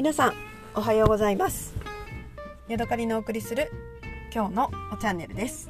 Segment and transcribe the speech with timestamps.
[0.00, 0.34] 皆さん
[0.74, 1.74] おはようございます。
[2.68, 3.70] ヤドカリのお送りする
[4.34, 5.68] 今日のチャンネルです、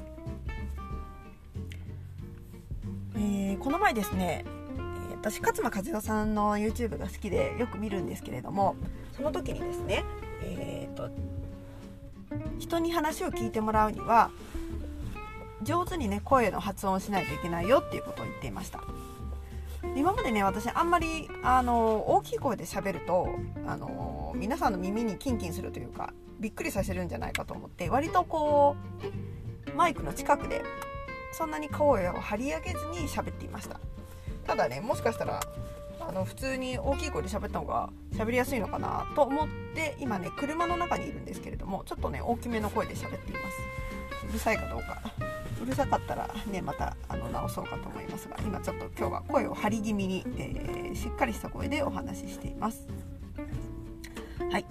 [3.17, 4.45] えー、この前ですね
[5.21, 8.77] 私勝間和代さんの YouTube が好きでよく見るんですけれども
[9.17, 10.05] その時にですね
[10.45, 11.11] えーと
[12.61, 14.31] 人に話を聞いてもらうには
[15.65, 18.81] 上手にね声の発音をしないといけないよっていうことを言っていました。
[19.97, 23.29] 今までね私あんまりあの大きい声で喋ると
[23.67, 28.77] あの皆さんの耳にキンキンするというかびっくりさせるんじゃないかと思って割とこ
[29.73, 30.63] うマイクの近くで
[31.33, 33.81] そんなに声を張り上げずに喋っていました。
[34.47, 35.41] ただねもしかしたら
[36.01, 44.27] あの普通に大きい声で喋った方が喋りやすいのかなと思って今ね車の中にいるんですけれどもちょっとね大きめの声で喋っています。
[44.29, 45.01] うるさいかどうか。
[45.63, 52.89] うるさかったらねまたあの直そうかと思いますが今ちょっと今日は声を張り気味に、えー、しっかりした声でお話ししています。
[54.51, 54.67] はい。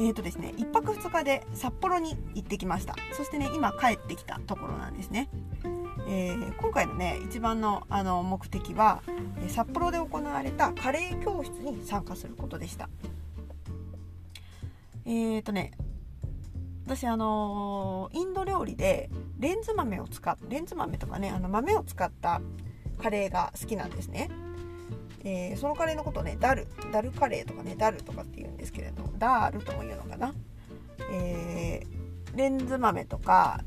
[0.00, 2.94] えーとですね1泊2日で札幌に行ってきました。
[3.12, 5.30] そしてね今帰ってきたところなんですね。
[6.06, 9.02] えー、今回のね一番のあの目的は
[9.48, 12.88] 札幌で行われたカレー教室に参加することでした。
[15.06, 15.72] えーとね
[16.86, 22.42] 私あのインド料理でレンズ豆を使っレンズ豆とかねあの豆を使った
[22.98, 24.28] カレーが好きなんですね、
[25.24, 30.34] えー、そのカレーのことをねダルダルカレーとかねダルとかって言うんですけれどダールとも言うのかな、
[31.10, 33.60] えー、レンズ豆とか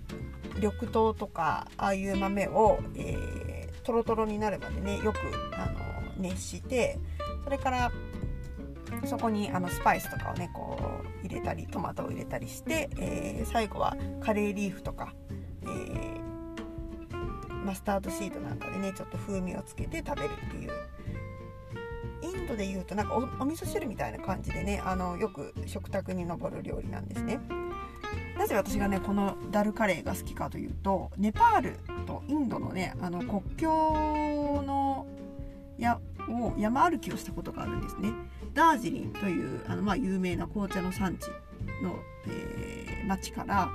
[0.55, 5.17] 緑豆とかああいう豆を、えー、トロトロになるまでねよく
[5.53, 5.79] あの
[6.17, 6.99] 熱して
[7.43, 7.91] それから
[9.05, 10.77] そこにあのスパイスとかをねこ
[11.23, 15.13] う入れたりトマトを入れたりして、えー、最後はカレーリーフとか、
[15.63, 16.21] えー、
[17.65, 20.71] マスタードシートなんかでねちょっと風味をつけて食べるっていう
[22.47, 27.39] ドでいうとなんかおお味噌汁みたいな感じでねあのよく食卓に上る料理なんですね。
[28.37, 35.07] なぜ私がねこのダルカレーが好きかというとネパールとインドのねあの国境の
[35.77, 35.99] や
[36.29, 38.11] を山歩きをしたことがあるんですね。
[38.53, 41.27] ダージリンというあの、まあ、有名な紅茶の産地
[41.83, 41.95] の、
[42.27, 43.69] えー、町から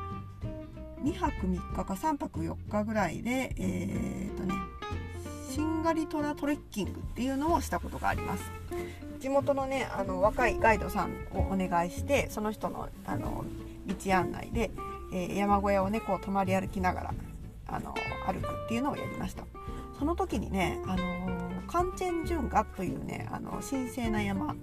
[1.03, 4.55] 2泊3日か3泊4日ぐらいで、えーとね、
[5.53, 8.51] シンガリトラトレッキングっていうのをしたことがあります。
[9.21, 13.45] 地元のねあの若いガイドさんをお願いしてその人のあの
[13.87, 14.71] 道案内で、
[15.13, 17.15] えー、山小屋をねこう泊まり歩きながら
[17.67, 17.95] あの
[18.27, 19.45] 歩くっていうのをやりました。
[19.99, 24.57] その時にね、あの、カンチェンジュンガというねあの神聖な山。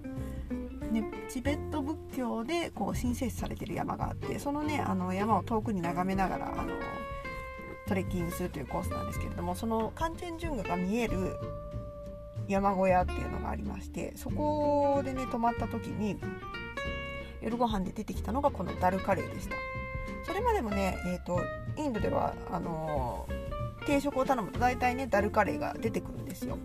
[0.92, 6.74] ね、チベット仏教でこう神聖視されてる山があってそのねあの山を遠くに眺めながらあの
[7.90, 11.36] トレッキングするというコースなんですけれどもそのカンチェンジュンガが見える
[12.48, 16.16] 山小屋っていうのがありましてそこでね泊まった時に
[17.42, 19.56] 夜ご飯で出てきたのがこのダルカレーでした。
[20.26, 21.42] それまでもね、えーと、
[21.78, 26.58] インドではあのー、定食を頼むと大体ねダルカレーが出てくるんですよ。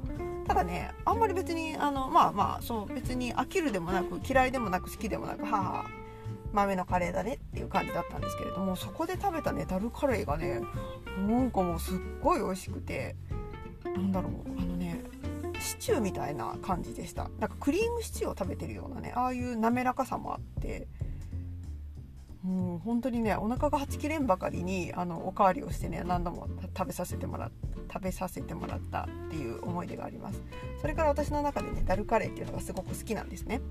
[0.47, 5.85] ただねあんまり別にあのまあまあそう別に飽きるでもなく嫌いでもなく好きでもなく母
[6.55, 10.61] 豆のカレーだねっていう感じだったんですけれどもそこで食べたねダルカレーがね
[11.29, 13.17] なんかもうすっごい美味しくて
[13.85, 15.03] なんだろうあのね
[15.61, 17.31] シチューみたいな感じでした。
[17.39, 20.87] なんかクリームシチューを食べてるようなねああいう滑らかさもあって
[22.43, 27.51] もう本当にねお腹がはち切れんばかりにあのおかわりをしてね何度も食べさせてもら
[27.91, 30.43] 食べさせてもらったっていう思い出があります。
[30.81, 33.63] それから私の中でねダルカレーっていうのがすごく好きなんですね。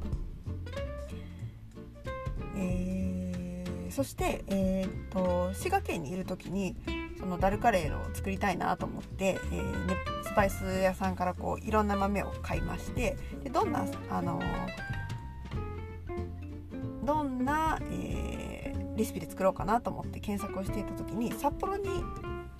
[2.55, 6.75] えー、そして、えー、っと滋賀県にいる時に
[7.19, 14.41] そのダルカレーを作りたいなと思って、えーね、スパイス屋さんからこういろんな豆を買いましてでどんなあの
[17.03, 21.87] どんな、えー、レシピで作ろうかなと思って検索をしていた時に札幌に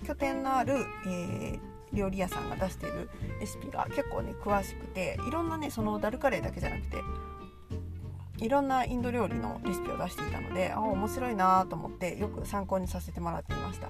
[0.06, 0.74] 拠点のある、
[1.06, 3.08] えー、料理屋さんが出している
[3.40, 6.96] レシピが結構ね詳しくていろんなねそのダルカレーだけじゃなくて
[8.38, 13.88] いろんなインド料理のレシピを出していたのであ面白いなと思ってよく参考にさせてもらっていました。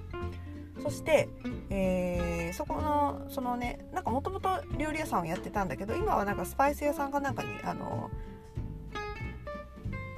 [0.82, 1.28] そして、
[1.70, 8.10] えー、そこのそのねなんかもともと料理屋さんをやってたんだけど今はなんかスパイス屋さんかなんかにあの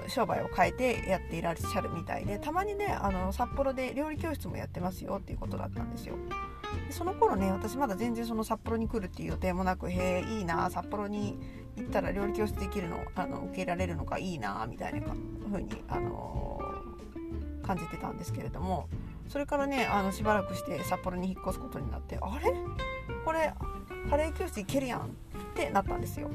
[0.08, 6.14] 商売を変えてやっていらっしゃるみたいでたまにねあの札幌で料理教室もやってますよっていうことだったんですよ
[6.86, 11.38] でその頃ね私まだ全然その札幌に来るっていう予定もなくへえいいな札幌に
[11.76, 15.14] 行ったら料理教室できるのあの受けられるのかいいなみたいな
[15.50, 16.60] 風にあの
[17.62, 18.88] 感じてたんですけれども
[19.28, 22.52] それからねあのしばらくして札幌に引っ越すことになってあれ？
[23.24, 23.52] これ
[24.08, 25.04] カレー教室行けるやんっ
[25.54, 26.30] てなったんですよ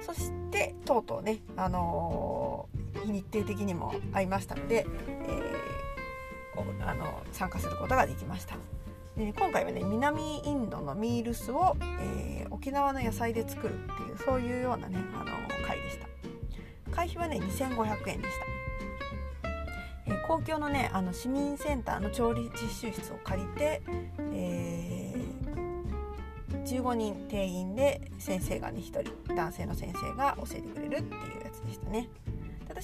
[0.00, 8.56] そしでとうとうね、あのー、日程的にも合いましたので、えー、あの参加することができました。
[9.16, 15.24] で今回はね南インドのミールスを、えー、沖縄の野菜で作るっていうそういうようなね、あの
[15.64, 16.08] 会でした。
[16.90, 18.34] 会費はね2500円でし
[19.44, 19.52] た、
[20.06, 23.82] えー、公共のねあの市民センターの調理実習室を借りて、
[24.32, 32.08] えー、15人定員で先生がね1人男性の先生が教えてくれるっていうやつでしたね。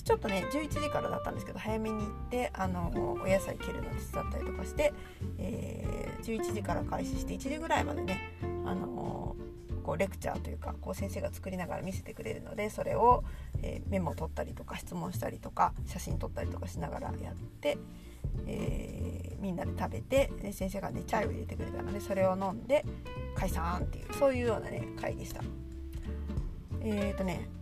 [0.00, 2.90] 私ちょっとね11時からだったんですけど早めに行ってあの
[3.22, 4.94] お野菜切るの手伝ったりとかして、
[5.38, 8.32] えー、11時から開始して1時ぐらいまでね
[8.64, 9.36] あの
[9.82, 13.24] こうレクチャーというかこう先生が作りながら見せてくれるのでそれを、
[13.62, 17.76] えー、メモを取ったりとか質問したりとか写真撮ったりとかしながらやって、
[18.46, 22.86] えー、みんなで食べてで先生がねチャイを入れてくれたのでそれを飲んで
[23.34, 25.42] 解散っていうそういうようなね会でした。
[26.82, 27.59] えっ、ー、とね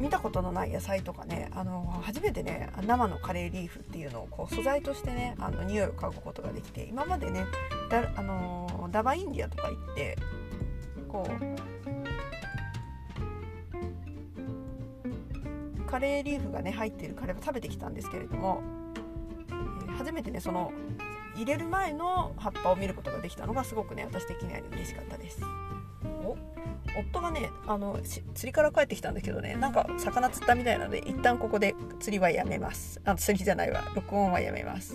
[0.00, 7.44] 見たことのない野菜とかねあの初めてね生のカレーリーフっていうのをこう素材としてねあの匂いを嗅ぐことができて今までね
[7.90, 10.16] だあのダバインディアとか行って
[11.06, 11.32] こう
[15.86, 18.62] カレーリーフがね入っているカレーを食べてきたんですけれども、
[19.88, 20.72] え、初めてねその
[21.34, 25.42] 入れる前の葉っぱを見ることができたのがすごくね私的には嬉しかったです。
[27.00, 33.00] お夫がねあの釣りから帰ってきたんだけどねなんか魚釣ったみたいなので一旦ここで釣りはやめます。
[33.04, 33.82] あ釣りじゃないわ。
[33.94, 34.94] 録音はやめます。